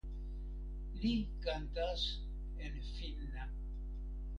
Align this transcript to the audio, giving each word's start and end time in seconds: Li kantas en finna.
Li 1.03 1.11
kantas 1.45 2.09
en 2.67 2.83
finna. 2.91 3.51